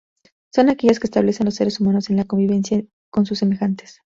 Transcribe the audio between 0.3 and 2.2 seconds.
Son aquellas que establecen los seres humanos en